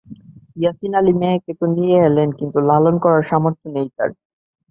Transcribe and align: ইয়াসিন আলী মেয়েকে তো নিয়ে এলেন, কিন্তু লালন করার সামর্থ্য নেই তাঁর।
ইয়াসিন 0.57 0.93
আলী 0.99 1.13
মেয়েকে 1.21 1.51
তো 1.59 1.65
নিয়ে 1.75 1.97
এলেন, 2.07 2.29
কিন্তু 2.39 2.57
লালন 2.69 2.95
করার 3.03 3.23
সামর্থ্য 3.31 3.65
নেই 3.75 3.87
তাঁর। 3.97 4.09